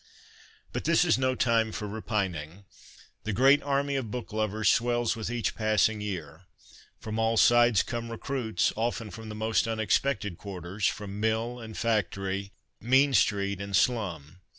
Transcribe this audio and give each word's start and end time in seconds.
But 0.73 0.85
this 0.85 1.05
is 1.05 1.19
no 1.19 1.35
time 1.35 1.71
for 1.71 1.87
repining. 1.87 2.65
The 3.23 3.31
great 3.33 3.61
army 3.61 3.95
of 3.95 4.09
book 4.09 4.33
lovers 4.33 4.67
swells 4.71 5.15
with 5.15 5.29
each 5.29 5.53
passing 5.53 6.01
year. 6.01 6.47
From 6.99 7.19
all 7.19 7.37
sides 7.37 7.83
come 7.83 8.09
recruits, 8.09 8.73
often 8.75 9.11
from 9.11 9.29
the 9.29 9.35
most 9.35 9.67
unexpected 9.67 10.39
quarters, 10.39 10.87
from 10.87 11.19
mill 11.19 11.59
and 11.59 11.77
factory, 11.77 12.51
mean 12.79 13.13
street 13.13 13.61
and 13.61 13.75
slum. 13.75 14.39